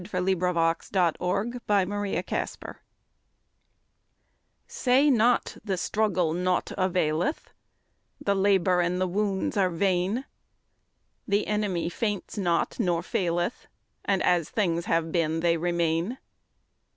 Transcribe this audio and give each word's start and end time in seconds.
Say 0.03 0.09
Not 0.15 0.31
the 0.31 0.97
Struggle 0.97 1.61
Naught 1.61 1.61
Availeth 1.69 2.79
SAY 4.67 5.11
not 5.11 5.57
the 5.63 5.77
struggle 5.77 6.33
naught 6.33 6.71
availeth, 6.75 7.51
The 8.19 8.33
labour 8.33 8.81
and 8.81 8.99
the 8.99 9.07
wounds 9.07 9.55
are 9.57 9.69
vain, 9.69 10.25
The 11.27 11.45
enemy 11.45 11.87
faints 11.89 12.35
not, 12.35 12.79
nor 12.79 13.03
faileth, 13.03 13.67
And 14.03 14.23
as 14.23 14.49
things 14.49 14.85
have 14.85 15.11
been 15.11 15.41
they 15.41 15.55
remain. 15.57 16.17